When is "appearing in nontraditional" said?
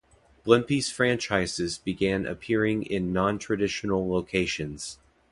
2.25-4.09